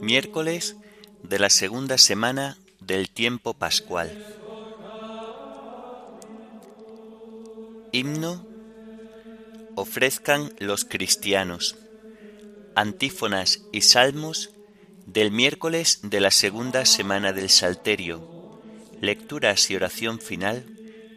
Miércoles 0.00 0.76
de 1.22 1.38
la 1.38 1.50
segunda 1.50 1.98
semana 1.98 2.56
del 2.80 3.10
tiempo 3.10 3.54
pascual. 3.54 4.10
Himno 7.92 8.46
ofrezcan 9.74 10.52
los 10.58 10.84
cristianos. 10.84 11.85
Antífonas 12.78 13.62
y 13.72 13.80
salmos 13.80 14.50
del 15.06 15.30
miércoles 15.30 16.00
de 16.02 16.20
la 16.20 16.30
segunda 16.30 16.84
semana 16.84 17.32
del 17.32 17.48
Salterio. 17.48 18.60
Lecturas 19.00 19.70
y 19.70 19.76
oración 19.76 20.20
final 20.20 20.66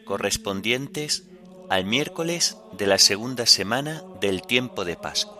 correspondientes 0.05 1.26
al 1.70 1.84
miércoles 1.84 2.55
de 2.77 2.88
la 2.88 2.98
segunda 2.98 3.45
semana 3.45 4.02
del 4.22 4.41
tiempo 4.41 4.86
de 4.86 4.95
Pascua. 4.95 5.36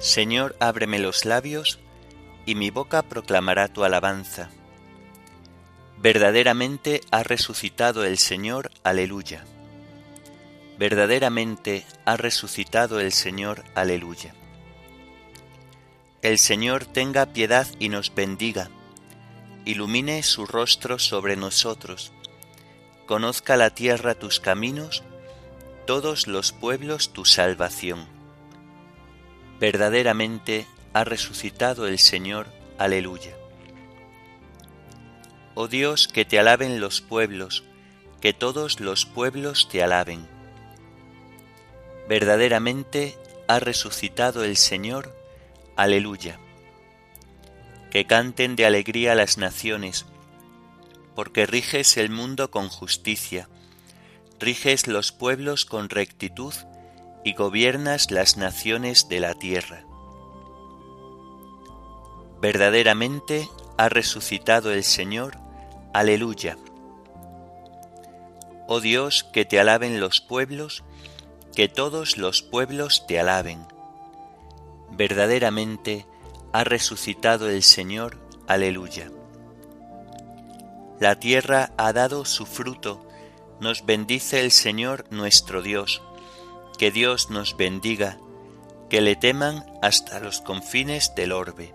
Señor, 0.00 0.56
ábreme 0.58 0.98
los 0.98 1.26
labios, 1.26 1.80
y 2.46 2.54
mi 2.54 2.70
boca 2.70 3.02
proclamará 3.02 3.68
tu 3.68 3.84
alabanza. 3.84 4.48
Verdaderamente 6.02 7.00
ha 7.12 7.22
resucitado 7.22 8.04
el 8.04 8.18
Señor, 8.18 8.72
aleluya. 8.82 9.44
Verdaderamente 10.76 11.86
ha 12.04 12.16
resucitado 12.16 12.98
el 12.98 13.12
Señor, 13.12 13.62
aleluya. 13.76 14.34
El 16.20 16.40
Señor 16.40 16.86
tenga 16.86 17.26
piedad 17.26 17.68
y 17.78 17.88
nos 17.88 18.12
bendiga, 18.16 18.68
ilumine 19.64 20.24
su 20.24 20.44
rostro 20.44 20.98
sobre 20.98 21.36
nosotros, 21.36 22.12
conozca 23.06 23.56
la 23.56 23.70
tierra 23.70 24.16
tus 24.16 24.40
caminos, 24.40 25.04
todos 25.86 26.26
los 26.26 26.50
pueblos 26.50 27.12
tu 27.12 27.24
salvación. 27.24 28.06
Verdaderamente 29.60 30.66
ha 30.94 31.04
resucitado 31.04 31.86
el 31.86 32.00
Señor, 32.00 32.48
aleluya. 32.76 33.36
Oh 35.54 35.68
Dios, 35.68 36.08
que 36.08 36.24
te 36.24 36.38
alaben 36.38 36.80
los 36.80 37.00
pueblos, 37.00 37.64
que 38.20 38.32
todos 38.32 38.80
los 38.80 39.04
pueblos 39.04 39.68
te 39.68 39.82
alaben. 39.82 40.26
Verdaderamente 42.08 43.18
ha 43.48 43.58
resucitado 43.58 44.44
el 44.44 44.56
Señor, 44.56 45.14
aleluya. 45.76 46.38
Que 47.90 48.06
canten 48.06 48.56
de 48.56 48.64
alegría 48.64 49.14
las 49.14 49.36
naciones, 49.36 50.06
porque 51.14 51.44
riges 51.44 51.96
el 51.98 52.08
mundo 52.08 52.50
con 52.50 52.68
justicia, 52.68 53.48
riges 54.40 54.86
los 54.86 55.12
pueblos 55.12 55.66
con 55.66 55.90
rectitud 55.90 56.54
y 57.24 57.34
gobiernas 57.34 58.10
las 58.10 58.36
naciones 58.36 59.08
de 59.08 59.20
la 59.20 59.34
tierra. 59.34 59.84
Verdaderamente 62.40 63.48
ha 63.76 63.88
resucitado 63.88 64.72
el 64.72 64.82
Señor, 64.82 65.41
aleluya. 65.92 66.56
Oh 68.68 68.80
Dios, 68.80 69.24
que 69.24 69.44
te 69.44 69.60
alaben 69.60 70.00
los 70.00 70.20
pueblos, 70.20 70.84
que 71.54 71.68
todos 71.68 72.16
los 72.16 72.42
pueblos 72.42 73.06
te 73.06 73.20
alaben. 73.20 73.66
Verdaderamente 74.90 76.06
ha 76.52 76.64
resucitado 76.64 77.48
el 77.48 77.62
Señor, 77.62 78.18
aleluya. 78.46 79.10
La 81.00 81.18
tierra 81.18 81.72
ha 81.76 81.92
dado 81.92 82.24
su 82.24 82.46
fruto, 82.46 83.06
nos 83.60 83.84
bendice 83.84 84.40
el 84.40 84.50
Señor 84.50 85.04
nuestro 85.10 85.62
Dios, 85.62 86.02
que 86.78 86.90
Dios 86.90 87.30
nos 87.30 87.56
bendiga, 87.56 88.18
que 88.88 89.00
le 89.00 89.16
teman 89.16 89.64
hasta 89.82 90.20
los 90.20 90.40
confines 90.40 91.14
del 91.14 91.32
orbe. 91.32 91.74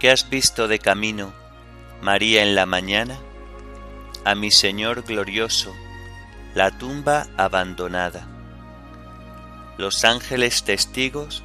¿Qué 0.00 0.10
has 0.10 0.30
visto 0.30 0.66
de 0.66 0.78
camino, 0.78 1.34
María, 2.00 2.42
en 2.42 2.54
la 2.54 2.64
mañana? 2.64 3.18
A 4.24 4.34
mi 4.34 4.50
Señor 4.50 5.02
glorioso, 5.02 5.74
la 6.54 6.70
tumba 6.70 7.26
abandonada. 7.36 8.26
Los 9.76 10.06
ángeles 10.06 10.64
testigos, 10.64 11.42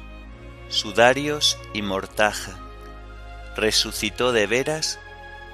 sudarios 0.70 1.58
y 1.74 1.82
mortaja, 1.82 2.58
resucitó 3.56 4.32
de 4.32 4.46
veras 4.46 4.98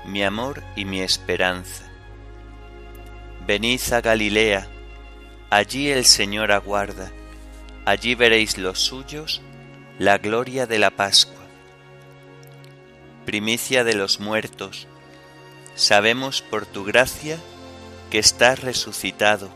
mi 0.04 0.22
amor 0.22 0.62
y 0.76 0.84
mi 0.84 1.00
esperanza. 1.00 1.82
Venid 3.48 3.80
a 3.92 4.00
Galilea, 4.00 4.68
allí 5.50 5.90
el 5.90 6.04
Señor 6.04 6.52
aguarda, 6.52 7.10
allí 7.84 8.14
veréis 8.14 8.58
los 8.58 8.78
suyos, 8.78 9.42
la 9.98 10.18
gloria 10.18 10.68
de 10.68 10.78
la 10.78 10.92
Pascua 10.92 11.41
primicia 13.24 13.84
de 13.84 13.94
los 13.94 14.20
muertos, 14.20 14.86
sabemos 15.74 16.42
por 16.42 16.66
tu 16.66 16.84
gracia 16.84 17.38
que 18.10 18.18
estás 18.18 18.60
resucitado, 18.60 19.48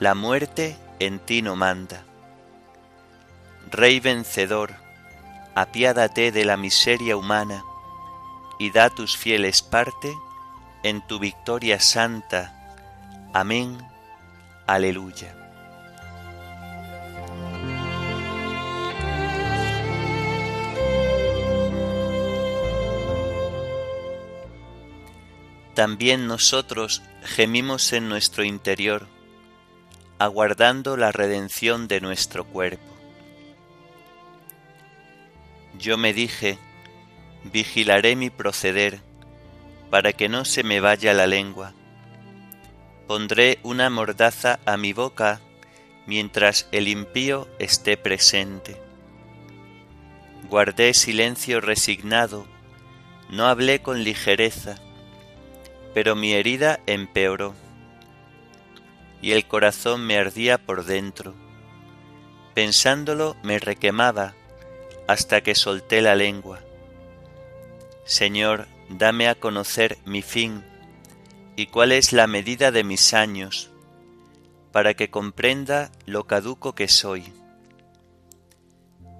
la 0.00 0.14
muerte 0.14 0.76
en 0.98 1.18
ti 1.18 1.42
no 1.42 1.56
manda. 1.56 2.04
Rey 3.70 4.00
vencedor, 4.00 4.74
apiádate 5.54 6.32
de 6.32 6.44
la 6.44 6.56
miseria 6.56 7.16
humana 7.16 7.62
y 8.58 8.70
da 8.70 8.90
tus 8.90 9.16
fieles 9.16 9.62
parte 9.62 10.16
en 10.82 11.06
tu 11.06 11.18
victoria 11.18 11.80
santa. 11.80 12.54
Amén. 13.34 13.78
Aleluya. 14.66 15.37
También 25.78 26.26
nosotros 26.26 27.02
gemimos 27.22 27.92
en 27.92 28.08
nuestro 28.08 28.42
interior, 28.42 29.06
aguardando 30.18 30.96
la 30.96 31.12
redención 31.12 31.86
de 31.86 32.00
nuestro 32.00 32.44
cuerpo. 32.44 32.96
Yo 35.78 35.96
me 35.96 36.12
dije, 36.12 36.58
vigilaré 37.44 38.16
mi 38.16 38.28
proceder, 38.28 39.02
para 39.88 40.12
que 40.12 40.28
no 40.28 40.44
se 40.44 40.64
me 40.64 40.80
vaya 40.80 41.14
la 41.14 41.28
lengua. 41.28 41.74
Pondré 43.06 43.60
una 43.62 43.88
mordaza 43.88 44.58
a 44.66 44.76
mi 44.76 44.92
boca 44.92 45.40
mientras 46.08 46.66
el 46.72 46.88
impío 46.88 47.46
esté 47.60 47.96
presente. 47.96 48.82
Guardé 50.50 50.92
silencio 50.92 51.60
resignado, 51.60 52.48
no 53.30 53.46
hablé 53.46 53.80
con 53.80 54.02
ligereza, 54.02 54.80
pero 55.98 56.14
mi 56.14 56.32
herida 56.32 56.78
empeoró 56.86 57.56
y 59.20 59.32
el 59.32 59.48
corazón 59.48 60.06
me 60.06 60.16
ardía 60.16 60.56
por 60.56 60.84
dentro. 60.84 61.34
Pensándolo 62.54 63.34
me 63.42 63.58
requemaba 63.58 64.36
hasta 65.08 65.40
que 65.40 65.56
solté 65.56 66.00
la 66.00 66.14
lengua. 66.14 66.60
Señor, 68.04 68.68
dame 68.88 69.26
a 69.26 69.34
conocer 69.34 69.98
mi 70.04 70.22
fin 70.22 70.62
y 71.56 71.66
cuál 71.66 71.90
es 71.90 72.12
la 72.12 72.28
medida 72.28 72.70
de 72.70 72.84
mis 72.84 73.12
años, 73.12 73.72
para 74.70 74.94
que 74.94 75.10
comprenda 75.10 75.90
lo 76.06 76.28
caduco 76.28 76.76
que 76.76 76.86
soy. 76.86 77.24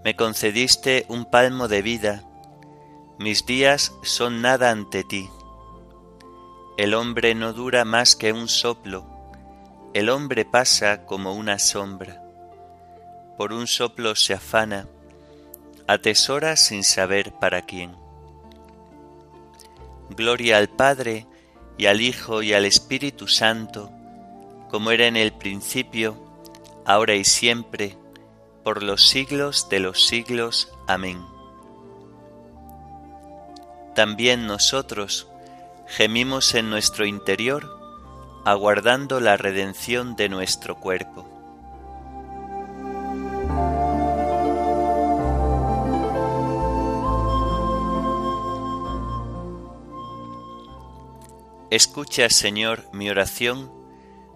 Me 0.04 0.14
concediste 0.14 1.06
un 1.08 1.28
palmo 1.28 1.66
de 1.66 1.82
vida, 1.82 2.22
mis 3.18 3.44
días 3.46 3.92
son 4.04 4.42
nada 4.42 4.70
ante 4.70 5.02
ti. 5.02 5.28
El 6.78 6.94
hombre 6.94 7.34
no 7.34 7.52
dura 7.52 7.84
más 7.84 8.14
que 8.14 8.32
un 8.32 8.46
soplo, 8.46 9.04
el 9.94 10.08
hombre 10.08 10.44
pasa 10.44 11.06
como 11.06 11.34
una 11.34 11.58
sombra. 11.58 12.22
Por 13.36 13.52
un 13.52 13.66
soplo 13.66 14.14
se 14.14 14.34
afana, 14.34 14.86
atesora 15.88 16.54
sin 16.54 16.84
saber 16.84 17.32
para 17.32 17.62
quién. 17.62 17.96
Gloria 20.10 20.56
al 20.56 20.68
Padre, 20.68 21.26
y 21.78 21.86
al 21.86 22.00
Hijo, 22.00 22.42
y 22.44 22.52
al 22.52 22.64
Espíritu 22.64 23.26
Santo, 23.26 23.90
como 24.70 24.92
era 24.92 25.08
en 25.08 25.16
el 25.16 25.32
principio, 25.32 26.16
ahora 26.86 27.16
y 27.16 27.24
siempre, 27.24 27.98
por 28.62 28.84
los 28.84 29.08
siglos 29.08 29.68
de 29.68 29.80
los 29.80 30.06
siglos. 30.06 30.72
Amén. 30.86 31.20
También 33.96 34.46
nosotros 34.46 35.26
gemimos 35.88 36.54
en 36.54 36.70
nuestro 36.70 37.06
interior, 37.06 37.78
aguardando 38.44 39.20
la 39.20 39.36
redención 39.36 40.16
de 40.16 40.28
nuestro 40.28 40.78
cuerpo. 40.78 41.26
Escucha, 51.70 52.30
Señor, 52.30 52.84
mi 52.92 53.10
oración, 53.10 53.70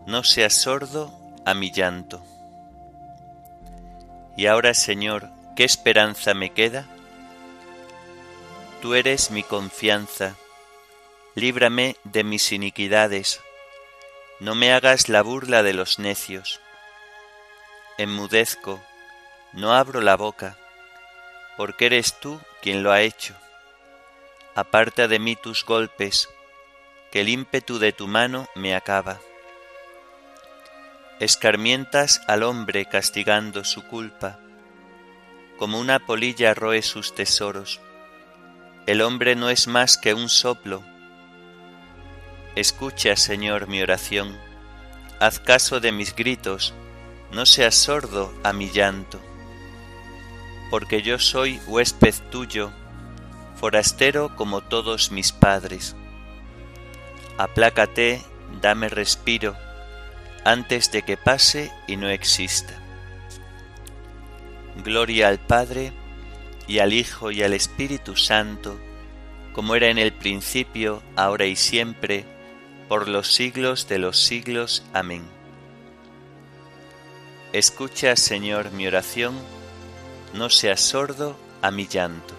no 0.06 0.22
seas 0.22 0.55
sordo 0.55 1.14
a 1.46 1.55
mi 1.55 1.70
llanto. 1.70 2.22
Y 4.37 4.46
ahora, 4.46 4.75
Señor, 4.75 5.31
¿qué 5.56 5.64
esperanza 5.64 6.34
me 6.34 6.50
queda? 6.50 6.87
Tú 8.82 8.94
eres 8.94 9.31
mi 9.31 9.43
confianza, 9.43 10.34
líbrame 11.34 11.96
de 12.05 12.25
mis 12.25 12.52
iniquidades 12.52 13.40
no 14.43 14.56
me 14.56 14.73
hagas 14.73 15.08
la 15.08 15.23
burla 15.23 15.62
de 15.62 15.73
los 15.73 16.00
necios. 16.00 16.61
Enmudezco, 17.96 18.82
no 19.52 19.73
abro 19.73 20.00
la 20.00 20.17
boca, 20.17 20.56
porque 21.56 21.87
eres 21.87 22.19
tú 22.19 22.40
quien 22.61 22.82
lo 22.82 22.90
ha 22.90 23.02
hecho. 23.02 23.37
Aparta 24.56 25.06
de 25.06 25.20
mí 25.20 25.37
tus 25.37 25.64
golpes, 25.64 26.29
que 27.12 27.20
el 27.20 27.29
ímpetu 27.29 27.79
de 27.79 27.93
tu 27.93 28.08
mano 28.08 28.49
me 28.56 28.75
acaba. 28.75 29.20
Escarmientas 31.20 32.20
al 32.26 32.43
hombre 32.43 32.87
castigando 32.87 33.62
su 33.62 33.87
culpa, 33.87 34.40
como 35.56 35.79
una 35.79 36.05
polilla 36.05 36.52
roe 36.52 36.82
sus 36.82 37.14
tesoros. 37.14 37.81
El 38.87 39.02
hombre 39.02 39.37
no 39.37 39.50
es 39.50 39.69
más 39.69 39.99
que 39.99 40.14
un 40.14 40.29
soplo, 40.29 40.82
Escucha, 42.54 43.16
Señor, 43.16 43.66
mi 43.66 43.81
oración, 43.81 44.37
haz 45.19 45.40
caso 45.40 45.81
de 45.81 45.90
mis 45.90 46.14
gritos, 46.14 46.75
no 47.31 47.46
seas 47.46 47.75
sordo 47.75 48.31
a 48.44 48.52
mi 48.52 48.69
llanto, 48.69 49.19
porque 50.70 51.00
yo 51.00 51.19
soy 51.19 51.58
huésped 51.66 52.14
tuyo, 52.31 52.70
forastero 53.56 54.37
como 54.37 54.60
todos 54.60 55.10
mis 55.10 55.32
padres. 55.32 55.96
Aplácate, 57.38 58.20
dame 58.60 58.90
respiro, 58.90 59.56
antes 60.44 60.93
de 60.93 61.00
que 61.02 61.16
pase 61.16 61.72
y 61.88 61.96
no 61.96 62.10
exista. 62.10 62.75
Gloria 64.84 65.28
al 65.28 65.38
Padre, 65.38 65.93
y 66.69 66.81
al 66.81 66.93
Hijo, 66.93 67.31
y 67.31 67.43
al 67.43 67.55
Espíritu 67.55 68.14
Santo, 68.14 68.78
como 69.55 69.75
era 69.75 69.88
en 69.88 69.96
el 69.96 70.12
principio, 70.12 71.02
ahora 71.16 71.46
y 71.46 71.56
siempre, 71.56 72.26
por 72.93 73.09
los 73.09 73.33
siglos 73.33 73.89
de 73.89 73.99
los 73.99 74.23
siglos. 74.23 74.85
Amén. 74.93 75.25
Escucha, 77.55 78.17
Señor, 78.17 78.71
mi 78.73 78.87
oración, 78.87 79.35
no 80.35 80.50
seas 80.50 80.83
sordo 80.83 81.35
a 81.62 81.71
mi 81.71 81.87
llanto. 81.87 82.35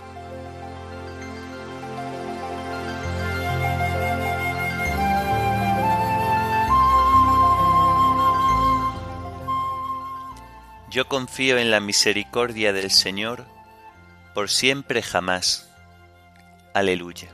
Yo 10.91 11.07
confío 11.07 11.57
en 11.57 11.71
la 11.71 11.79
misericordia 11.79 12.73
del 12.73 12.91
Señor 12.91 13.47
por 14.35 14.51
siempre 14.51 15.01
jamás. 15.01 15.67
Aleluya. 16.75 17.33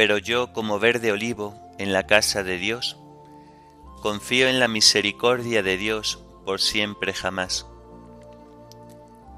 pero 0.00 0.16
yo, 0.16 0.54
como 0.54 0.78
verde 0.78 1.12
olivo 1.12 1.54
en 1.76 1.92
la 1.92 2.06
casa 2.06 2.42
de 2.42 2.56
Dios, 2.56 2.96
confío 4.00 4.48
en 4.48 4.58
la 4.58 4.66
misericordia 4.66 5.62
de 5.62 5.76
Dios 5.76 6.24
por 6.46 6.62
siempre 6.62 7.12
jamás. 7.12 7.66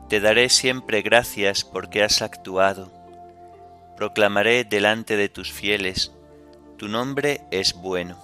Te 0.08 0.20
daré 0.20 0.48
siempre 0.50 1.02
gracias 1.02 1.64
porque 1.64 2.04
has 2.04 2.22
actuado. 2.22 2.92
Proclamaré 3.96 4.62
delante 4.62 5.16
de 5.16 5.28
tus 5.28 5.50
fieles, 5.50 6.12
tu 6.76 6.86
nombre 6.86 7.40
es 7.50 7.74
bueno. 7.74 8.16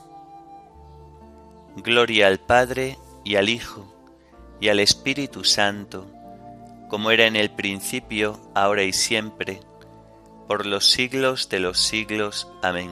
Gloria 1.75 2.28
al 2.28 2.38
Padre 2.38 2.99
y 3.25 3.35
al 3.35 3.49
Hijo 3.49 3.85
y 4.61 4.68
al 4.68 4.78
Espíritu 4.78 5.42
Santo, 5.42 6.07
como 6.88 7.11
era 7.11 7.26
en 7.26 7.35
el 7.35 7.50
principio, 7.50 8.38
ahora 8.54 8.85
y 8.85 8.92
siempre, 8.92 9.59
por 10.49 10.64
los 10.64 10.90
siglos 10.90 11.50
de 11.50 11.61
los 11.61 11.78
siglos. 11.78 12.49
Amén. 12.62 12.90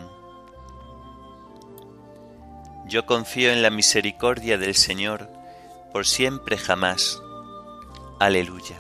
Yo 2.87 3.07
confío 3.07 3.51
en 3.51 3.63
la 3.63 3.71
misericordia 3.71 4.59
del 4.59 4.75
Señor, 4.75 5.29
por 5.93 6.07
siempre 6.07 6.59
jamás. 6.59 7.21
Aleluya. 8.21 8.77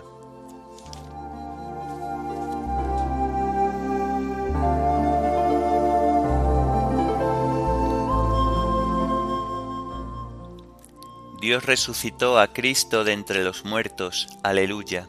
Dios 11.40 11.64
resucitó 11.64 12.38
a 12.38 12.52
Cristo 12.52 13.04
de 13.04 13.12
entre 13.12 13.42
los 13.42 13.64
muertos. 13.64 14.28
Aleluya. 14.42 15.08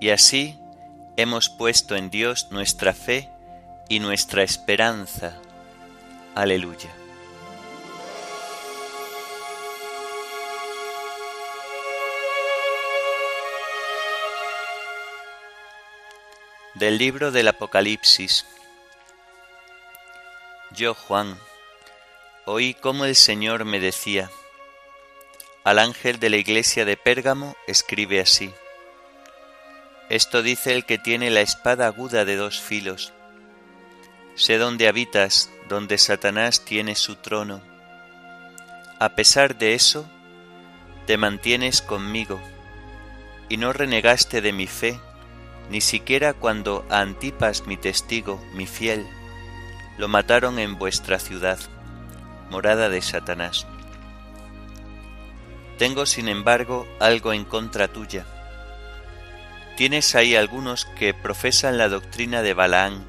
y 0.00 0.10
así 0.10 0.58
hemos 1.16 1.48
puesto 1.48 1.96
en 1.96 2.10
Dios 2.10 2.48
nuestra 2.50 2.92
fe 2.92 3.30
y 3.88 4.00
nuestra 4.00 4.42
esperanza. 4.42 5.38
Aleluya. 6.34 6.90
Del 16.74 16.98
libro 16.98 17.30
del 17.30 17.48
Apocalipsis. 17.48 18.44
Yo, 20.72 20.92
Juan, 20.94 21.38
oí 22.44 22.74
cómo 22.74 23.06
el 23.06 23.16
Señor 23.16 23.64
me 23.64 23.80
decía, 23.80 24.30
al 25.64 25.78
ángel 25.78 26.20
de 26.20 26.28
la 26.28 26.36
iglesia 26.36 26.84
de 26.84 26.98
Pérgamo 26.98 27.56
escribe 27.66 28.20
así, 28.20 28.52
Esto 30.08 30.42
dice 30.42 30.72
el 30.72 30.84
que 30.84 30.98
tiene 30.98 31.30
la 31.30 31.40
espada 31.40 31.86
aguda 31.86 32.24
de 32.24 32.36
dos 32.36 32.60
filos, 32.60 33.12
sé 34.36 34.56
dónde 34.56 34.86
habitas, 34.86 35.50
donde 35.68 35.98
Satanás 35.98 36.64
tiene 36.64 36.94
su 36.94 37.16
trono. 37.16 37.60
A 39.00 39.10
pesar 39.10 39.58
de 39.58 39.74
eso, 39.74 40.08
te 41.06 41.16
mantienes 41.16 41.82
conmigo, 41.82 42.40
y 43.48 43.56
no 43.56 43.72
renegaste 43.72 44.40
de 44.40 44.52
mi 44.52 44.68
fe, 44.68 45.00
ni 45.70 45.80
siquiera 45.80 46.34
cuando 46.34 46.86
a 46.88 47.00
Antipas 47.00 47.66
mi 47.66 47.76
testigo, 47.76 48.40
mi 48.54 48.66
fiel, 48.66 49.04
lo 49.98 50.06
mataron 50.06 50.60
en 50.60 50.78
vuestra 50.78 51.18
ciudad, 51.18 51.58
morada 52.48 52.88
de 52.88 53.02
Satanás. 53.02 53.66
Tengo, 55.78 56.06
sin 56.06 56.28
embargo, 56.28 56.86
algo 57.00 57.32
en 57.32 57.44
contra 57.44 57.88
tuya. 57.88 58.24
Tienes 59.76 60.14
ahí 60.14 60.34
algunos 60.34 60.86
que 60.86 61.12
profesan 61.12 61.76
la 61.76 61.90
doctrina 61.90 62.40
de 62.40 62.54
Balaán, 62.54 63.04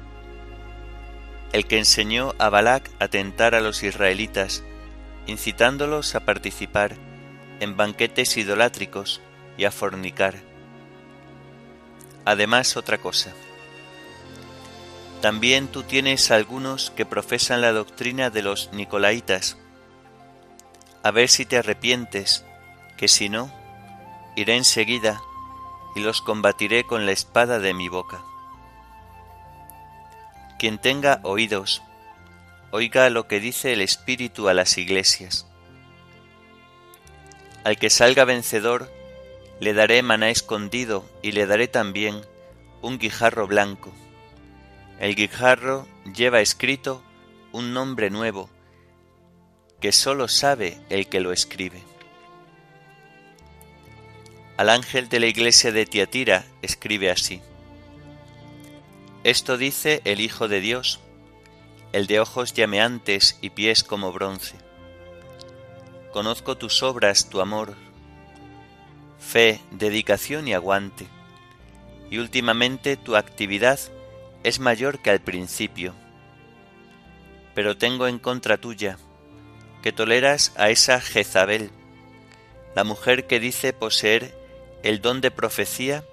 el 1.52 1.66
que 1.66 1.78
enseñó 1.78 2.34
a 2.38 2.50
Balac 2.50 2.90
a 2.98 3.08
tentar 3.08 3.54
a 3.54 3.62
los 3.62 3.82
israelitas, 3.82 4.62
incitándolos 5.26 6.14
a 6.14 6.20
participar 6.20 6.94
en 7.60 7.78
banquetes 7.78 8.36
idolátricos 8.36 9.22
y 9.56 9.64
a 9.64 9.70
fornicar. 9.70 10.34
Además, 12.26 12.76
otra 12.76 12.98
cosa. 12.98 13.32
También 15.22 15.68
tú 15.68 15.84
tienes 15.84 16.30
algunos 16.30 16.90
que 16.90 17.06
profesan 17.06 17.62
la 17.62 17.72
doctrina 17.72 18.28
de 18.28 18.42
los 18.42 18.74
Nicolaitas. 18.74 19.56
A 21.02 21.12
ver 21.12 21.30
si 21.30 21.46
te 21.46 21.56
arrepientes, 21.56 22.44
que 22.98 23.08
si 23.08 23.30
no, 23.30 23.50
iré 24.36 24.56
enseguida 24.56 25.22
y 25.94 26.00
los 26.00 26.20
combatiré 26.20 26.84
con 26.84 27.06
la 27.06 27.12
espada 27.12 27.58
de 27.58 27.74
mi 27.74 27.88
boca. 27.88 28.22
Quien 30.58 30.78
tenga 30.78 31.20
oídos, 31.22 31.82
oiga 32.70 33.10
lo 33.10 33.28
que 33.28 33.40
dice 33.40 33.72
el 33.72 33.80
Espíritu 33.80 34.48
a 34.48 34.54
las 34.54 34.76
iglesias. 34.78 35.46
Al 37.64 37.78
que 37.78 37.90
salga 37.90 38.24
vencedor, 38.24 38.90
le 39.60 39.74
daré 39.74 40.02
maná 40.02 40.30
escondido 40.30 41.04
y 41.22 41.32
le 41.32 41.46
daré 41.46 41.68
también 41.68 42.22
un 42.82 42.98
guijarro 42.98 43.46
blanco. 43.46 43.92
El 45.00 45.14
guijarro 45.14 45.86
lleva 46.14 46.40
escrito 46.40 47.02
un 47.52 47.72
nombre 47.72 48.10
nuevo 48.10 48.50
que 49.80 49.92
sólo 49.92 50.28
sabe 50.28 50.78
el 50.90 51.08
que 51.08 51.20
lo 51.20 51.32
escribe. 51.32 51.82
Al 54.58 54.70
ángel 54.70 55.08
de 55.08 55.20
la 55.20 55.26
iglesia 55.26 55.70
de 55.70 55.86
Tiatira 55.86 56.44
escribe 56.62 57.12
así. 57.12 57.40
Esto 59.22 59.56
dice 59.56 60.02
el 60.04 60.20
Hijo 60.20 60.48
de 60.48 60.60
Dios, 60.60 60.98
el 61.92 62.08
de 62.08 62.18
ojos 62.18 62.54
llameantes 62.54 63.38
y 63.40 63.50
pies 63.50 63.84
como 63.84 64.10
bronce. 64.10 64.56
Conozco 66.12 66.58
tus 66.58 66.82
obras, 66.82 67.28
tu 67.28 67.40
amor, 67.40 67.76
fe, 69.20 69.60
dedicación 69.70 70.48
y 70.48 70.54
aguante, 70.54 71.06
y 72.10 72.18
últimamente 72.18 72.96
tu 72.96 73.14
actividad 73.14 73.78
es 74.42 74.58
mayor 74.58 74.98
que 74.98 75.10
al 75.10 75.20
principio. 75.20 75.94
Pero 77.54 77.76
tengo 77.76 78.08
en 78.08 78.18
contra 78.18 78.56
tuya, 78.56 78.98
que 79.84 79.92
toleras 79.92 80.52
a 80.56 80.68
esa 80.70 81.00
Jezabel, 81.00 81.70
la 82.74 82.82
mujer 82.82 83.28
que 83.28 83.38
dice 83.38 83.72
poseer 83.72 84.37
el 84.82 85.00
don 85.00 85.20
de 85.20 85.30
profecía 85.30 86.04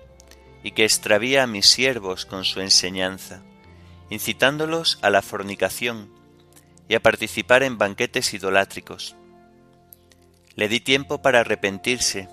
y 0.64 0.72
que 0.72 0.84
extravía 0.84 1.44
a 1.44 1.48
mis 1.48 1.68
siervos 1.68 2.26
con 2.26 2.44
su 2.44 2.60
enseñanza, 2.60 3.42
incitándolos 4.10 5.00
a 5.02 5.10
la 5.10 5.22
fornicación 5.22 6.10
y 6.88 6.96
a 6.96 7.00
participar 7.00 7.64
en 7.64 7.78
banquetes 7.78 8.34
idolátricos. 8.34 9.16
Le 10.56 10.68
di 10.68 10.80
tiempo 10.80 11.22
para 11.22 11.42
arrepentirse, 11.42 12.30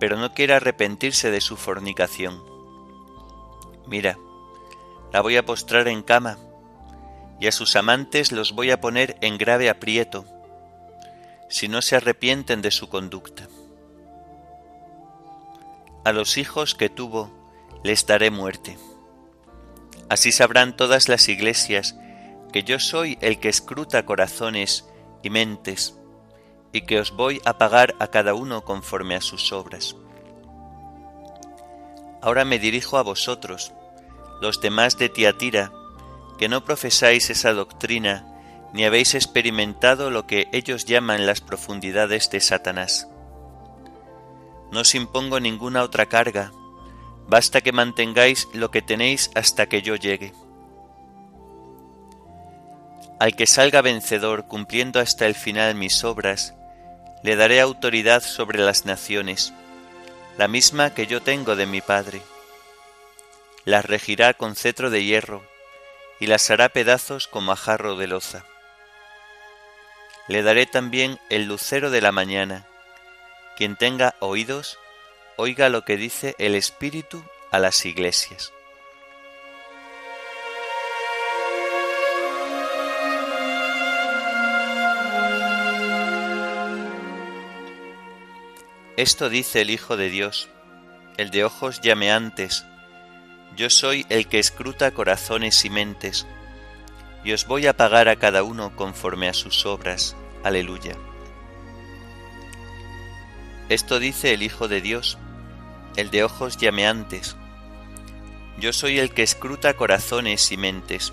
pero 0.00 0.16
no 0.16 0.32
quiere 0.34 0.54
arrepentirse 0.54 1.30
de 1.30 1.40
su 1.40 1.56
fornicación. 1.56 2.42
Mira, 3.86 4.18
la 5.12 5.20
voy 5.20 5.36
a 5.36 5.44
postrar 5.44 5.88
en 5.88 6.02
cama, 6.02 6.38
y 7.40 7.46
a 7.46 7.52
sus 7.52 7.76
amantes 7.76 8.32
los 8.32 8.52
voy 8.52 8.70
a 8.70 8.80
poner 8.80 9.16
en 9.20 9.36
grave 9.36 9.68
aprieto, 9.68 10.24
si 11.50 11.68
no 11.68 11.82
se 11.82 11.96
arrepienten 11.96 12.62
de 12.62 12.70
su 12.70 12.88
conducta. 12.88 13.48
A 16.04 16.12
los 16.12 16.36
hijos 16.36 16.74
que 16.74 16.90
tuvo 16.90 17.30
les 17.82 18.06
daré 18.06 18.30
muerte. 18.30 18.76
Así 20.08 20.32
sabrán 20.32 20.76
todas 20.76 21.08
las 21.08 21.28
iglesias 21.28 21.96
que 22.52 22.62
yo 22.62 22.78
soy 22.78 23.18
el 23.20 23.40
que 23.40 23.48
escruta 23.48 24.04
corazones 24.04 24.88
y 25.22 25.30
mentes, 25.30 25.98
y 26.72 26.82
que 26.82 27.00
os 27.00 27.12
voy 27.12 27.40
a 27.44 27.56
pagar 27.56 27.94
a 28.00 28.08
cada 28.08 28.34
uno 28.34 28.64
conforme 28.64 29.16
a 29.16 29.20
sus 29.20 29.52
obras. 29.52 29.96
Ahora 32.20 32.44
me 32.44 32.58
dirijo 32.58 32.98
a 32.98 33.02
vosotros, 33.02 33.72
los 34.40 34.60
demás 34.60 34.98
de 34.98 35.08
Tiatira, 35.08 35.72
que 36.38 36.48
no 36.48 36.64
profesáis 36.64 37.30
esa 37.30 37.52
doctrina, 37.52 38.26
ni 38.72 38.84
habéis 38.84 39.14
experimentado 39.14 40.10
lo 40.10 40.26
que 40.26 40.48
ellos 40.52 40.84
llaman 40.84 41.26
las 41.26 41.40
profundidades 41.40 42.30
de 42.30 42.40
Satanás. 42.40 43.08
No 44.74 44.80
os 44.80 44.96
impongo 44.96 45.38
ninguna 45.38 45.84
otra 45.84 46.06
carga, 46.06 46.50
basta 47.28 47.60
que 47.60 47.70
mantengáis 47.70 48.48
lo 48.52 48.72
que 48.72 48.82
tenéis 48.82 49.30
hasta 49.36 49.68
que 49.68 49.82
yo 49.82 49.94
llegue. 49.94 50.32
Al 53.20 53.36
que 53.36 53.46
salga 53.46 53.82
vencedor 53.82 54.48
cumpliendo 54.48 54.98
hasta 54.98 55.26
el 55.26 55.36
final 55.36 55.76
mis 55.76 56.02
obras, 56.02 56.54
le 57.22 57.36
daré 57.36 57.60
autoridad 57.60 58.20
sobre 58.20 58.58
las 58.58 58.84
naciones, 58.84 59.52
la 60.38 60.48
misma 60.48 60.92
que 60.92 61.06
yo 61.06 61.22
tengo 61.22 61.54
de 61.54 61.66
mi 61.66 61.80
Padre. 61.80 62.20
Las 63.64 63.84
regirá 63.84 64.34
con 64.34 64.56
cetro 64.56 64.90
de 64.90 65.04
hierro, 65.04 65.44
y 66.18 66.26
las 66.26 66.50
hará 66.50 66.68
pedazos 66.68 67.28
como 67.28 67.52
a 67.52 67.56
jarro 67.56 67.94
de 67.94 68.08
loza. 68.08 68.44
Le 70.26 70.42
daré 70.42 70.66
también 70.66 71.20
el 71.30 71.44
lucero 71.44 71.92
de 71.92 72.00
la 72.00 72.10
mañana, 72.10 72.66
quien 73.56 73.76
tenga 73.76 74.14
oídos, 74.20 74.78
oiga 75.36 75.68
lo 75.68 75.84
que 75.84 75.96
dice 75.96 76.34
el 76.38 76.54
Espíritu 76.54 77.24
a 77.50 77.58
las 77.58 77.84
iglesias. 77.86 78.52
Esto 88.96 89.28
dice 89.28 89.60
el 89.60 89.70
Hijo 89.70 89.96
de 89.96 90.08
Dios, 90.08 90.48
el 91.16 91.30
de 91.30 91.44
ojos 91.44 91.80
llameantes, 91.80 92.64
yo 93.56 93.70
soy 93.70 94.06
el 94.08 94.28
que 94.28 94.38
escruta 94.38 94.92
corazones 94.92 95.64
y 95.64 95.70
mentes, 95.70 96.26
y 97.24 97.32
os 97.32 97.46
voy 97.46 97.66
a 97.66 97.76
pagar 97.76 98.08
a 98.08 98.16
cada 98.16 98.42
uno 98.42 98.74
conforme 98.76 99.28
a 99.28 99.34
sus 99.34 99.66
obras. 99.66 100.16
Aleluya. 100.44 100.96
Esto 103.68 103.98
dice 103.98 104.34
el 104.34 104.42
Hijo 104.42 104.68
de 104.68 104.80
Dios, 104.80 105.18
el 105.96 106.10
de 106.10 106.22
ojos 106.22 106.58
llameantes. 106.58 107.36
Yo 108.58 108.72
soy 108.72 108.98
el 108.98 109.10
que 109.10 109.22
escruta 109.22 109.74
corazones 109.74 110.52
y 110.52 110.56
mentes, 110.56 111.12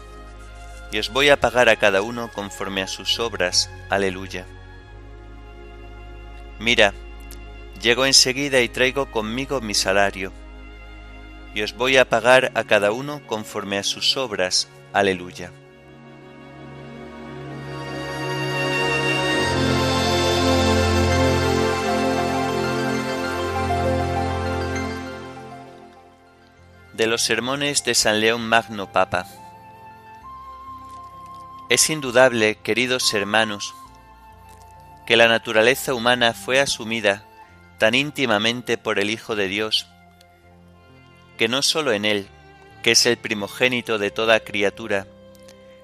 y 0.92 1.00
os 1.00 1.12
voy 1.14 1.30
a 1.30 1.40
pagar 1.40 1.70
a 1.70 1.78
cada 1.78 2.02
uno 2.02 2.30
conforme 2.34 2.82
a 2.82 2.88
sus 2.88 3.20
obras. 3.20 3.70
Aleluya. 3.90 4.46
Mira, 6.60 6.94
llego 7.82 8.06
enseguida 8.06 8.60
y 8.60 8.70
traigo 8.70 9.10
conmigo 9.12 9.62
mi 9.62 9.74
salario, 9.74 10.34
y 11.56 11.62
os 11.62 11.74
voy 11.76 11.98
a 11.98 12.10
pagar 12.10 12.52
a 12.54 12.66
cada 12.66 12.92
uno 12.92 13.26
conforme 13.28 13.78
a 13.78 13.84
sus 13.84 14.18
obras. 14.18 14.68
Aleluya. 14.94 15.52
De 27.02 27.08
los 27.08 27.24
sermones 27.24 27.84
de 27.84 27.96
San 27.96 28.20
León 28.20 28.48
Magno 28.48 28.92
Papa. 28.92 29.26
Es 31.68 31.90
indudable, 31.90 32.60
queridos 32.60 33.12
hermanos, 33.16 33.74
que 35.08 35.16
la 35.16 35.28
naturaleza 35.28 35.96
humana 35.96 36.36
fue 36.36 36.60
asumida 36.60 37.26
tan 37.80 37.96
íntimamente 37.96 38.78
por 38.78 39.00
el 39.00 39.10
Hijo 39.10 39.36
de 39.36 39.48
Dios, 39.48 39.88
que 41.40 41.48
no 41.48 41.64
sólo 41.64 41.92
en 41.92 42.06
Él, 42.06 42.28
que 42.84 42.92
es 42.92 43.08
el 43.08 43.18
primogénito 43.18 43.98
de 43.98 44.12
toda 44.12 44.42
criatura, 44.42 45.08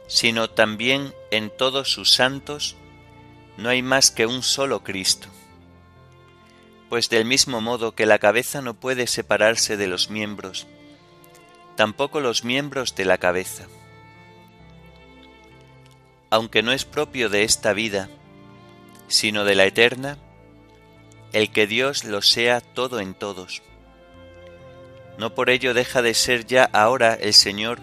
sino 0.06 0.52
también 0.52 1.16
en 1.32 1.50
todos 1.50 1.92
sus 1.92 2.12
santos, 2.12 2.76
no 3.58 3.70
hay 3.70 3.82
más 3.82 4.12
que 4.12 4.28
un 4.28 4.44
solo 4.44 4.84
Cristo. 4.84 5.30
Pues 6.90 7.10
del 7.10 7.26
mismo 7.26 7.60
modo 7.60 7.96
que 7.96 8.06
la 8.06 8.20
cabeza 8.20 8.62
no 8.62 8.76
puede 8.76 9.08
separarse 9.08 9.78
de 9.78 9.88
los 9.88 10.12
miembros, 10.12 10.68
tampoco 11.78 12.20
los 12.20 12.44
miembros 12.44 12.96
de 12.96 13.06
la 13.06 13.20
cabeza. 13.20 13.68
Aunque 16.30 16.64
no 16.64 16.74
es 16.74 16.84
propio 16.84 17.30
de 17.30 17.44
esta 17.44 17.72
vida, 17.72 18.10
sino 19.08 19.46
de 19.46 19.56
la 19.56 19.66
eterna, 19.66 20.18
el 21.32 21.52
que 21.52 21.68
Dios 21.68 22.04
lo 22.04 22.22
sea 22.22 22.62
todo 22.62 23.00
en 23.00 23.14
todos. 23.14 23.62
No 25.20 25.36
por 25.36 25.50
ello 25.50 25.74
deja 25.74 26.02
de 26.02 26.16
ser 26.16 26.46
ya 26.46 26.66
ahora 26.74 27.14
el 27.14 27.34
Señor 27.34 27.80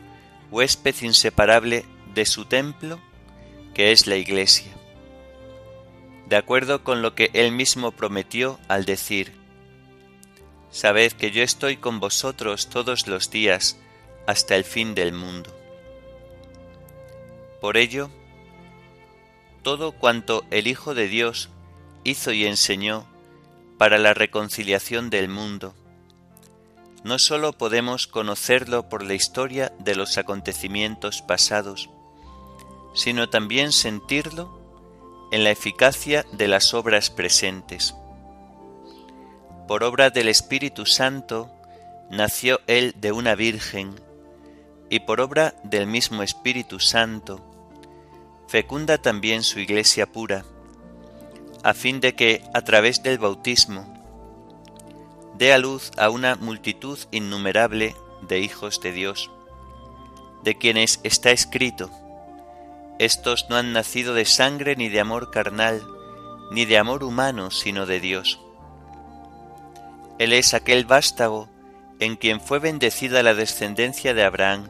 huésped 0.51 0.95
inseparable 1.03 1.85
de 2.15 2.27
su 2.27 2.47
templo, 2.47 3.01
que 3.75 3.93
es 3.93 4.09
la 4.09 4.17
Iglesia. 4.17 4.73
De 6.27 6.37
acuerdo 6.37 6.83
con 6.83 7.01
lo 7.01 7.15
que 7.15 7.31
él 7.33 7.53
mismo 7.53 7.93
prometió 7.93 8.59
al 8.67 8.85
decir, 8.87 9.44
Sabed 10.75 11.13
que 11.13 11.31
yo 11.31 11.45
estoy 11.45 11.77
con 11.77 12.01
vosotros 12.01 12.69
todos 12.69 13.07
los 13.07 13.31
días 13.31 13.79
hasta 14.27 14.57
el 14.57 14.65
fin 14.65 14.97
del 14.97 15.13
mundo. 15.13 15.57
Por 17.61 17.77
ello, 17.77 18.11
todo 19.63 19.93
cuanto 19.93 20.45
el 20.51 20.67
Hijo 20.67 20.97
de 20.97 21.07
Dios 21.07 21.49
hizo 22.03 22.33
y 22.33 22.45
enseñó 22.45 23.07
para 23.79 23.99
la 23.99 24.15
reconciliación 24.15 25.11
del 25.11 25.29
mundo, 25.29 25.77
no 27.05 27.21
sólo 27.21 27.53
podemos 27.53 28.09
conocerlo 28.09 28.89
por 28.89 29.05
la 29.05 29.15
historia 29.15 29.73
de 29.79 29.95
los 29.95 30.19
acontecimientos 30.19 31.23
pasados, 31.23 31.89
sino 32.95 33.31
también 33.31 33.71
sentirlo 33.71 34.59
en 35.31 35.45
la 35.45 35.53
eficacia 35.53 36.27
de 36.33 36.49
las 36.49 36.75
obras 36.75 37.11
presentes. 37.11 37.95
Por 39.67 39.83
obra 39.83 40.11
del 40.11 40.29
Espíritu 40.29 40.85
Santo 40.85 41.51
nació 42.11 42.61
Él 42.67 42.95
de 43.01 43.13
una 43.13 43.35
virgen, 43.35 43.95
y 44.91 45.01
por 45.01 45.21
obra 45.21 45.55
del 45.63 45.87
mismo 45.87 46.23
Espíritu 46.23 46.81
Santo, 46.81 47.41
fecunda 48.47 48.99
también 48.99 49.43
su 49.43 49.59
iglesia 49.59 50.07
pura, 50.07 50.45
a 51.63 51.73
fin 51.73 52.01
de 52.01 52.15
que, 52.15 52.43
a 52.53 52.61
través 52.61 53.03
del 53.03 53.19
bautismo, 53.19 53.87
dé 55.39 55.53
a 55.55 55.59
luz 55.59 55.91
a 55.97 56.11
una 56.11 56.37
multitud 56.37 56.99
innumerable 57.11 57.97
de 58.29 58.41
hijos 58.41 58.81
de 58.83 58.93
Dios, 58.93 59.31
de 60.43 60.59
quienes 60.59 61.01
está 61.05 61.31
escrito, 61.31 61.91
estos 62.99 63.47
no 63.49 63.57
han 63.57 63.73
nacido 63.73 64.15
de 64.15 64.25
sangre 64.25 64.77
ni 64.77 64.89
de 64.89 65.01
amor 65.01 65.31
carnal, 65.31 65.83
ni 66.53 66.65
de 66.65 66.79
amor 66.79 67.03
humano, 67.03 67.51
sino 67.51 67.87
de 67.87 67.99
Dios. 67.99 68.44
Él 70.19 70.33
es 70.33 70.55
aquel 70.55 70.85
vástago 70.85 71.49
en 72.01 72.17
quien 72.17 72.41
fue 72.41 72.59
bendecida 72.59 73.23
la 73.23 73.35
descendencia 73.35 74.15
de 74.15 74.25
Abraham, 74.25 74.69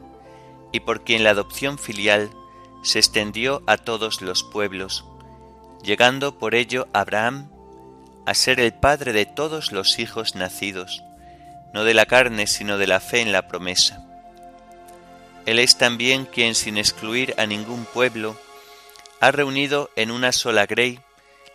y 0.71 0.81
por 0.81 1.03
quien 1.03 1.23
la 1.23 1.31
adopción 1.31 1.77
filial 1.77 2.31
se 2.83 2.99
extendió 2.99 3.63
a 3.67 3.77
todos 3.77 4.21
los 4.21 4.43
pueblos, 4.43 5.05
llegando 5.83 6.37
por 6.37 6.55
ello 6.55 6.87
Abraham 6.93 7.49
a 8.25 8.33
ser 8.33 8.59
el 8.59 8.73
padre 8.73 9.13
de 9.13 9.25
todos 9.25 9.71
los 9.71 9.99
hijos 9.99 10.35
nacidos, 10.35 11.03
no 11.73 11.83
de 11.83 11.93
la 11.93 12.05
carne, 12.05 12.47
sino 12.47 12.77
de 12.77 12.87
la 12.87 12.99
fe 12.99 13.21
en 13.21 13.31
la 13.31 13.47
promesa. 13.47 14.05
Él 15.45 15.59
es 15.59 15.77
también 15.77 16.25
quien, 16.25 16.55
sin 16.55 16.77
excluir 16.77 17.35
a 17.37 17.45
ningún 17.45 17.85
pueblo, 17.85 18.35
ha 19.19 19.31
reunido 19.31 19.89
en 19.95 20.11
una 20.11 20.31
sola 20.31 20.65
grey 20.65 20.99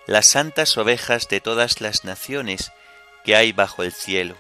las 0.07 0.27
santas 0.27 0.77
ovejas 0.79 1.29
de 1.29 1.41
todas 1.41 1.81
las 1.81 2.05
naciones 2.05 2.73
que 3.25 3.37
hay 3.37 3.53
bajo 3.53 3.83
el 3.83 3.93
cielo, 3.93 4.37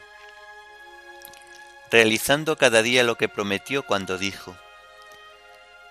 realizando 1.90 2.56
cada 2.56 2.82
día 2.82 3.02
lo 3.02 3.16
que 3.16 3.28
prometió 3.28 3.84
cuando 3.84 4.18
dijo, 4.18 4.56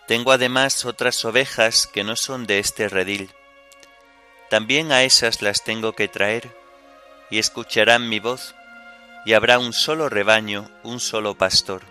Tengo 0.07 0.31
además 0.31 0.85
otras 0.85 1.23
ovejas 1.25 1.87
que 1.87 2.03
no 2.03 2.15
son 2.15 2.47
de 2.47 2.59
este 2.59 2.89
redil, 2.89 3.29
también 4.49 4.91
a 4.91 5.03
esas 5.03 5.41
las 5.41 5.63
tengo 5.63 5.93
que 5.93 6.07
traer, 6.07 6.49
y 7.29 7.37
escucharán 7.37 8.09
mi 8.09 8.19
voz, 8.19 8.55
y 9.25 9.33
habrá 9.33 9.59
un 9.59 9.73
solo 9.73 10.09
rebaño, 10.09 10.69
un 10.83 10.99
solo 10.99 11.37
pastor. 11.37 11.83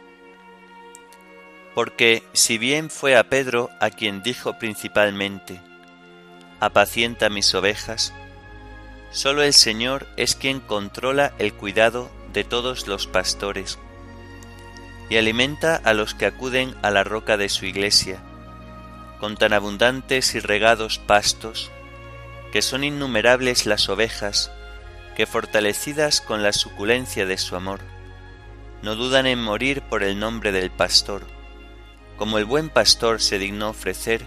Porque 1.75 2.25
si 2.33 2.59
bien 2.59 2.91
fue 2.91 3.17
a 3.17 3.29
Pedro 3.29 3.71
a 3.81 3.91
quien 3.91 4.23
dijo 4.23 4.59
principalmente, 4.59 5.61
apacienta 6.59 7.31
mis 7.31 7.55
ovejas, 7.55 8.13
solo 9.11 9.43
el 9.43 9.53
Señor 9.53 10.07
es 10.17 10.35
quien 10.35 10.61
controla 10.61 11.33
el 11.39 11.55
cuidado 11.55 12.11
de 12.33 12.45
todos 12.45 12.87
los 12.87 13.07
pastores 13.07 13.79
y 15.09 15.17
alimenta 15.17 15.77
a 15.77 15.95
los 15.95 16.15
que 16.15 16.27
acuden 16.27 16.75
a 16.83 16.91
la 16.91 17.05
roca 17.05 17.37
de 17.37 17.49
su 17.49 17.65
iglesia, 17.65 18.21
con 19.21 19.37
tan 19.37 19.53
abundantes 19.53 20.35
y 20.35 20.41
regados 20.41 20.99
pastos, 20.99 21.71
que 22.53 22.63
son 22.63 22.85
innumerables 22.85 23.67
las 23.67 23.89
ovejas, 23.89 24.51
que 25.17 25.27
fortalecidas 25.27 26.21
con 26.21 26.43
la 26.43 26.53
suculencia 26.53 27.27
de 27.27 27.39
su 27.39 27.57
amor, 27.57 27.81
no 28.83 28.95
dudan 28.95 29.27
en 29.27 29.43
morir 29.43 29.83
por 29.83 30.03
el 30.03 30.19
nombre 30.19 30.53
del 30.53 30.71
pastor, 30.71 31.27
como 32.17 32.39
el 32.39 32.45
buen 32.45 32.69
pastor 32.69 33.21
se 33.21 33.39
dignó 33.39 33.71
ofrecer 33.71 34.27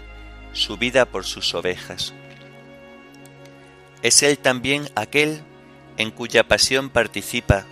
su 0.52 0.76
vida 0.76 1.06
por 1.06 1.24
sus 1.24 1.54
ovejas. 1.54 2.12
Es 4.02 4.22
él 4.22 4.38
también 4.38 4.90
aquel 4.96 5.42
en 5.96 6.10
cuya 6.10 6.44
pasión 6.48 6.90
participa 6.90 7.64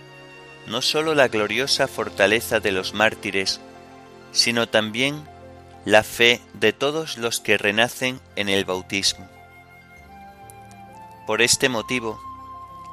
no 0.67 0.81
sólo 0.81 1.15
la 1.15 1.27
gloriosa 1.27 1.87
fortaleza 1.87 2.59
de 2.59 2.71
los 2.71 2.93
mártires, 2.93 3.59
sino 4.31 4.69
también 4.69 5.27
la 5.85 6.03
fe 6.03 6.39
de 6.53 6.71
todos 6.71 7.17
los 7.17 7.39
que 7.39 7.57
renacen 7.57 8.19
en 8.35 8.47
el 8.47 8.65
bautismo. 8.65 9.27
Por 11.27 11.41
este 11.41 11.69
motivo, 11.69 12.19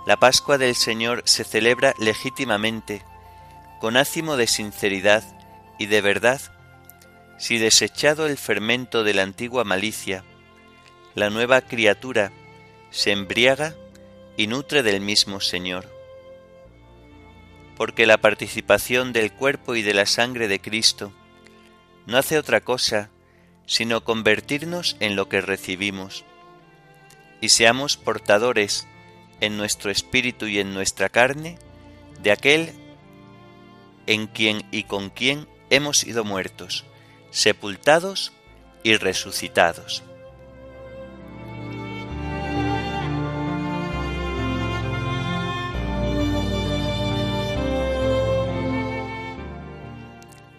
la 0.06 0.16
Pascua 0.16 0.58
del 0.58 0.74
Señor 0.74 1.22
se 1.26 1.44
celebra 1.44 1.94
legítimamente, 1.98 3.04
con 3.80 3.96
ácimo 3.96 4.36
de 4.36 4.46
sinceridad 4.46 5.22
y 5.78 5.86
de 5.86 6.00
verdad, 6.00 6.40
si 7.38 7.58
desechado 7.58 8.26
el 8.26 8.38
fermento 8.38 9.04
de 9.04 9.14
la 9.14 9.22
antigua 9.22 9.64
malicia, 9.64 10.24
la 11.14 11.30
nueva 11.30 11.60
criatura 11.60 12.32
se 12.90 13.12
embriaga 13.12 13.74
y 14.36 14.46
nutre 14.46 14.82
del 14.82 15.00
mismo 15.00 15.40
Señor. 15.40 15.90
Porque 17.76 18.06
la 18.06 18.18
participación 18.18 19.12
del 19.12 19.32
cuerpo 19.32 19.74
y 19.74 19.82
de 19.82 19.94
la 19.94 20.06
sangre 20.06 20.48
de 20.48 20.60
Cristo 20.60 21.12
no 22.06 22.18
hace 22.18 22.38
otra 22.38 22.60
cosa 22.60 23.10
sino 23.66 24.02
convertirnos 24.02 24.96
en 24.98 25.14
lo 25.14 25.28
que 25.28 25.42
recibimos 25.42 26.24
y 27.40 27.50
seamos 27.50 27.96
portadores 27.96 28.88
en 29.40 29.56
nuestro 29.56 29.90
espíritu 29.90 30.46
y 30.46 30.58
en 30.58 30.74
nuestra 30.74 31.10
carne 31.10 31.58
de 32.20 32.32
aquel 32.32 32.72
en 34.06 34.26
quien 34.26 34.66
y 34.72 34.84
con 34.84 35.10
quien 35.10 35.46
hemos 35.70 35.98
sido 35.98 36.24
muertos, 36.24 36.84
sepultados 37.30 38.32
y 38.82 38.96
resucitados. 38.96 40.02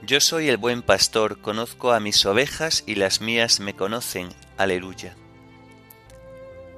Yo 0.10 0.20
soy 0.20 0.50
el 0.50 0.58
buen 0.58 0.82
pastor, 0.82 1.40
conozco 1.40 1.92
a 1.92 2.00
mis 2.00 2.26
ovejas 2.26 2.84
y 2.88 2.96
las 2.96 3.22
mías 3.22 3.60
me 3.60 3.76
conocen. 3.76 4.30
Aleluya. 4.58 5.16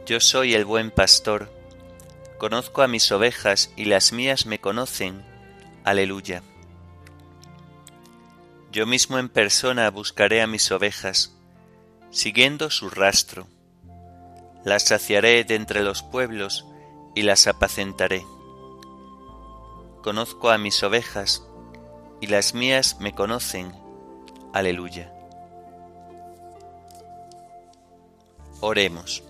Yo 0.05 0.19
soy 0.19 0.53
el 0.53 0.65
buen 0.65 0.91
pastor, 0.91 1.49
conozco 2.37 2.81
a 2.81 2.89
mis 2.89 3.09
ovejas 3.09 3.71
y 3.77 3.85
las 3.85 4.11
mías 4.11 4.45
me 4.45 4.59
conocen. 4.59 5.23
Aleluya. 5.85 6.43
Yo 8.69 8.85
mismo 8.85 9.17
en 9.17 9.29
persona 9.29 9.89
buscaré 9.91 10.41
a 10.41 10.47
mis 10.47 10.69
ovejas, 10.69 11.33
siguiendo 12.09 12.69
su 12.69 12.89
rastro. 12.89 13.47
Las 14.65 14.87
saciaré 14.87 15.45
de 15.45 15.55
entre 15.55 15.83
los 15.83 16.03
pueblos 16.03 16.65
y 17.15 17.21
las 17.21 17.47
apacentaré. 17.47 18.25
Conozco 20.03 20.49
a 20.49 20.57
mis 20.57 20.83
ovejas, 20.83 21.47
y 22.21 22.27
las 22.27 22.53
mías 22.53 22.97
me 22.99 23.13
conocen. 23.13 23.73
Aleluya. 24.53 25.11
Oremos. 28.61 29.23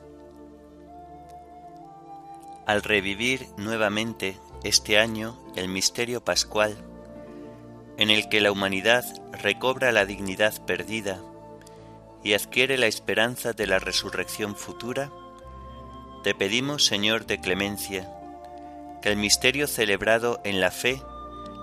Al 2.67 2.83
revivir 2.83 3.47
nuevamente 3.57 4.37
este 4.63 4.99
año 4.99 5.37
el 5.55 5.69
misterio 5.69 6.23
pascual, 6.23 6.77
en 7.97 8.09
el 8.09 8.27
que 8.29 8.41
la 8.41 8.51
humanidad 8.51 9.05
recobra 9.31 9.91
la 9.91 10.05
dignidad 10.05 10.63
perdida 10.65 11.21
y 12.23 12.33
adquiere 12.33 12.77
la 12.77 12.87
esperanza 12.87 13.53
de 13.53 13.67
la 13.67 13.79
resurrección 13.79 14.55
futura, 14.55 15.11
te 16.23 16.35
pedimos, 16.35 16.85
Señor 16.85 17.25
de 17.25 17.39
clemencia, 17.39 18.11
que 19.01 19.09
el 19.09 19.15
misterio 19.15 19.67
celebrado 19.67 20.41
en 20.43 20.59
la 20.59 20.71
fe 20.71 21.01